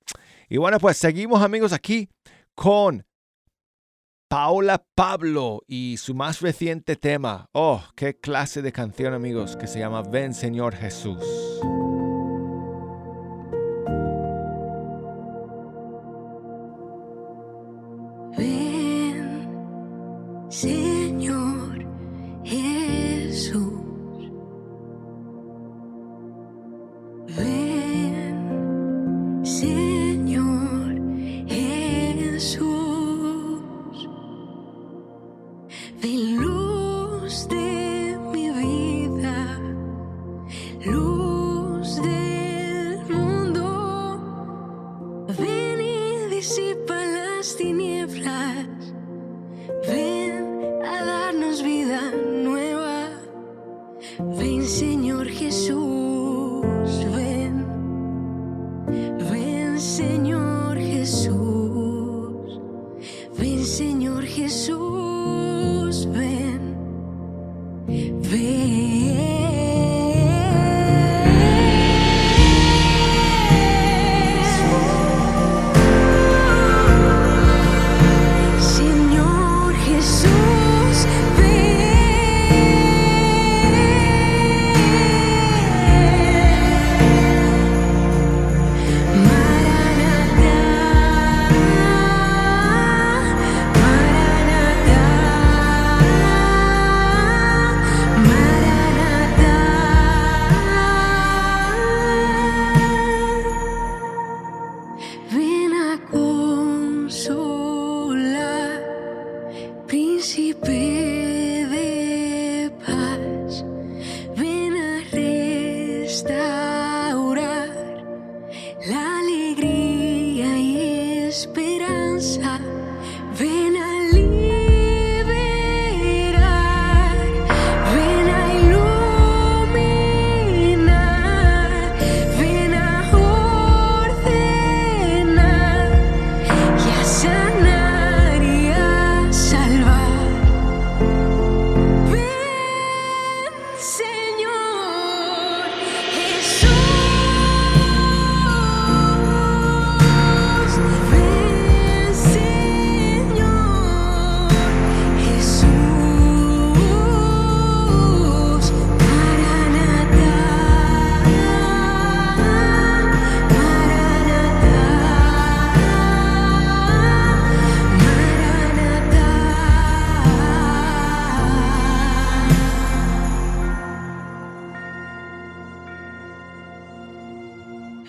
Y 0.48 0.56
bueno, 0.56 0.80
pues 0.80 0.96
seguimos 0.96 1.40
amigos 1.42 1.72
aquí 1.72 2.08
con 2.56 3.06
Paola 4.28 4.84
Pablo 4.96 5.62
y 5.68 5.96
su 5.98 6.12
más 6.12 6.40
reciente 6.40 6.96
tema. 6.96 7.46
Oh, 7.52 7.84
qué 7.94 8.18
clase 8.18 8.62
de 8.62 8.72
canción 8.72 9.14
amigos 9.14 9.56
que 9.56 9.68
se 9.68 9.78
llama 9.78 10.02
Ven 10.02 10.34
Señor 10.34 10.74
Jesús. 10.74 11.22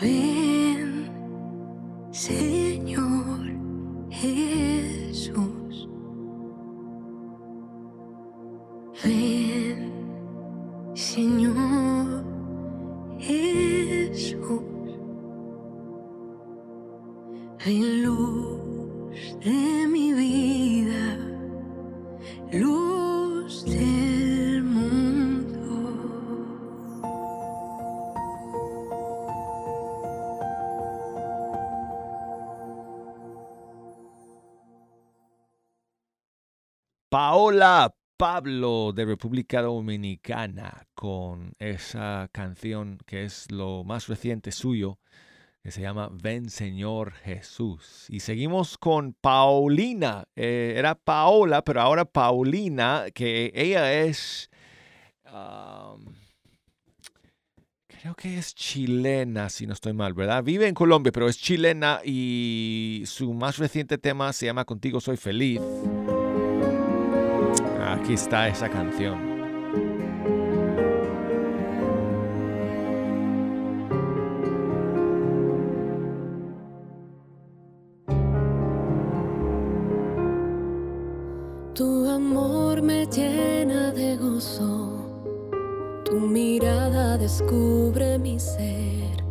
be 0.04 0.33
Pablo 38.18 38.92
de 38.94 39.06
República 39.06 39.62
Dominicana 39.62 40.86
con 40.94 41.54
esa 41.60 42.28
canción 42.34 43.00
que 43.06 43.24
es 43.24 43.50
lo 43.52 43.86
más 43.86 44.08
reciente 44.08 44.52
suyo, 44.52 45.00
que 45.64 45.72
se 45.72 45.82
llama 45.82 46.10
Ven 46.12 46.50
Señor 46.50 47.14
Jesús. 47.14 48.06
Y 48.10 48.20
seguimos 48.20 48.78
con 48.78 49.14
Paulina. 49.14 50.26
Eh, 50.36 50.74
era 50.76 50.96
Paola, 50.96 51.64
pero 51.64 51.80
ahora 51.80 52.04
Paulina, 52.04 53.06
que 53.14 53.52
ella 53.56 53.94
es... 53.94 54.50
creo 57.88 58.16
que 58.16 58.38
es 58.38 58.54
chilena, 58.56 59.50
si 59.50 59.68
no 59.68 59.74
estoy 59.74 59.94
mal, 59.94 60.14
¿verdad? 60.14 60.44
Vive 60.44 60.68
en 60.68 60.74
Colombia, 60.76 61.14
pero 61.14 61.30
es 61.30 61.38
chilena 61.38 62.02
y 62.04 63.04
su 63.06 63.34
más 63.34 63.58
reciente 63.58 63.98
tema 63.98 64.34
se 64.34 64.48
llama 64.48 64.66
Contigo 64.66 65.00
Soy 65.00 65.16
Feliz. 65.16 65.62
Aquí 68.04 68.16
está 68.16 68.50
esa 68.50 68.68
canción. 68.68 69.18
Tu 81.74 82.10
amor 82.10 82.82
me 82.82 83.06
llena 83.06 83.94
de 83.94 84.18
gozo, 84.18 84.98
tu 86.04 86.20
mirada 86.20 87.18
descubre 87.18 88.20
mi 88.20 88.38
ser, 88.38 89.24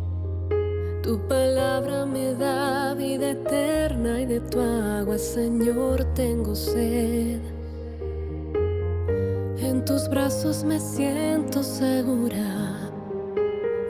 tu 1.03 1.19
palabra 1.27 2.07
me 2.07 2.33
da 2.33 2.95
vida 2.95 3.29
eterna 3.29 4.19
y 4.21 4.25
de 4.25 4.39
tu 4.39 4.59
agua, 4.59 5.19
Señor, 5.19 6.05
tengo 6.15 6.55
sed. 6.55 7.52
En 9.73 9.83
tus 9.85 10.07
brazos 10.07 10.63
me 10.63 10.79
siento 10.79 11.63
segura 11.63 12.79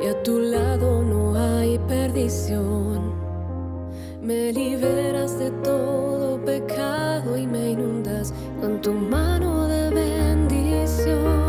y 0.01 0.07
a 0.07 0.23
tu 0.23 0.39
lado 0.39 1.03
no 1.03 1.35
hay 1.35 1.77
perdición. 1.77 3.11
Me 4.21 4.53
liberas 4.53 5.37
de 5.37 5.51
todo 5.61 6.39
pecado 6.45 7.37
y 7.37 7.45
me 7.45 7.71
inundas 7.71 8.33
con 8.61 8.79
tu 8.79 8.93
mano 8.93 9.67
de 9.67 9.89
bendición. 9.89 11.42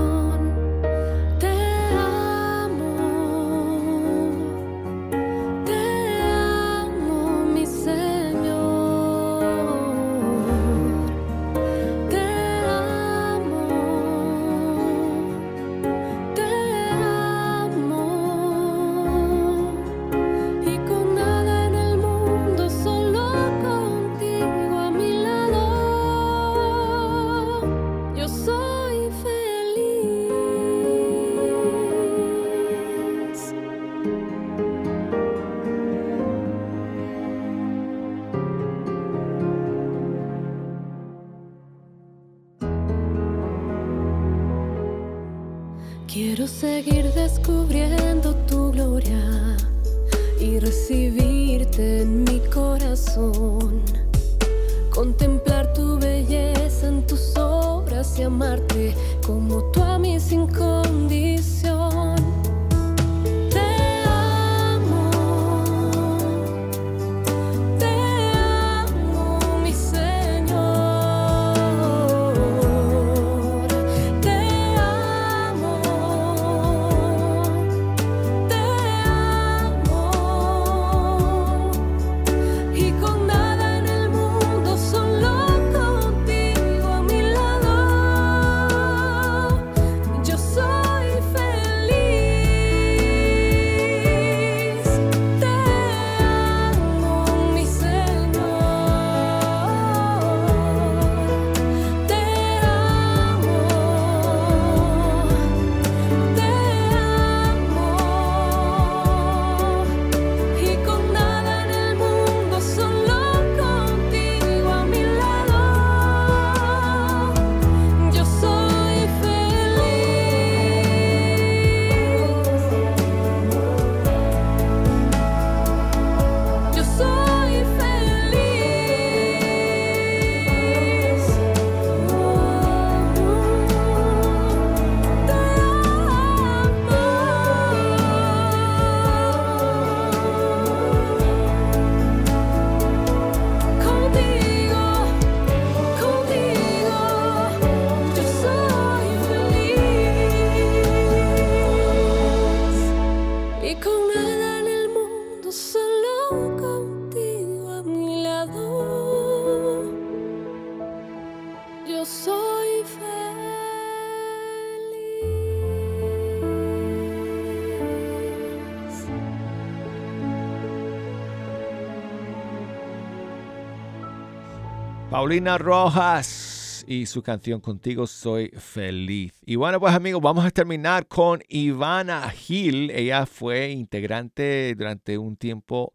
Paulina 175.25 175.57
Rojas 175.57 176.85
y 176.87 177.07
su 177.07 177.23
canción 177.23 177.59
Contigo 177.59 178.07
Soy 178.07 178.49
Feliz. 178.59 179.33
Y 179.47 179.57
bueno, 179.57 179.81
pues 179.81 179.95
amigos, 179.95 180.21
vamos 180.21 180.45
a 180.45 180.51
terminar 180.51 181.07
con 181.07 181.41
Ivana 181.49 182.29
Gil. 182.29 182.91
Ella 182.91 183.25
fue 183.25 183.71
integrante 183.71 184.75
durante 184.77 185.17
un 185.17 185.39
tiempo 185.39 185.95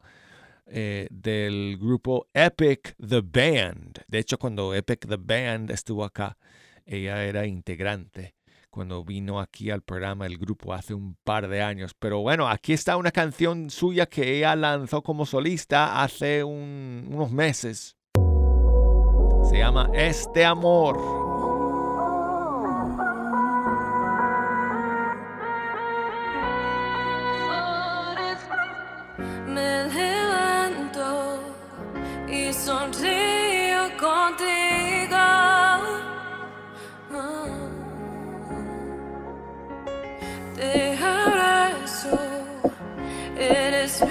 eh, 0.66 1.08
del 1.12 1.78
grupo 1.80 2.26
Epic 2.34 2.96
The 2.98 3.22
Band. 3.22 4.00
De 4.08 4.18
hecho, 4.18 4.40
cuando 4.40 4.74
Epic 4.74 5.06
The 5.08 5.18
Band 5.20 5.70
estuvo 5.70 6.04
acá, 6.04 6.36
ella 6.88 7.24
era 7.24 7.46
integrante 7.46 8.34
cuando 8.72 9.04
vino 9.04 9.40
aquí 9.40 9.70
al 9.70 9.84
programa 9.84 10.26
el 10.26 10.40
grupo 10.40 10.74
hace 10.74 10.96
un 10.96 11.16
par 11.24 11.48
de 11.50 11.62
años. 11.62 11.94
Pero 12.00 12.22
bueno, 12.22 12.50
aquí 12.50 12.74
está 12.74 12.98
una 12.98 13.12
canción 13.12 13.70
suya 13.70 14.08
que 14.08 14.38
ella 14.38 14.56
lanzó 14.56 15.04
como 15.04 15.28
solista 15.28 16.02
hace 16.02 16.44
un- 16.44 17.10
unos 17.12 17.32
meses. 17.32 17.96
Se 19.50 19.58
llama 19.58 19.90
Este 19.94 20.46
Amor. 20.46 20.96
Te 40.56 40.98
abrazo, 40.98 42.20
eres 43.36 44.04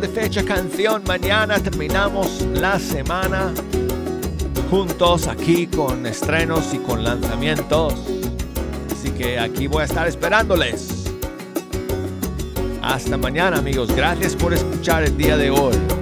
de 0.00 0.08
fecha 0.08 0.42
canción. 0.42 1.02
Mañana 1.06 1.58
terminamos 1.58 2.42
la 2.54 2.78
semana 2.78 3.52
juntos 4.70 5.26
aquí 5.26 5.66
con 5.66 6.06
estrenos 6.06 6.72
y 6.72 6.78
con 6.78 7.04
lanzamientos. 7.04 7.94
Así 8.90 9.10
que 9.10 9.38
aquí 9.38 9.66
voy 9.66 9.82
a 9.82 9.84
estar 9.84 10.08
esperándoles. 10.08 11.12
Hasta 12.82 13.18
mañana 13.18 13.58
amigos. 13.58 13.94
Gracias 13.94 14.34
por 14.34 14.54
escuchar 14.54 15.02
el 15.02 15.16
día 15.16 15.36
de 15.36 15.50
hoy. 15.50 15.99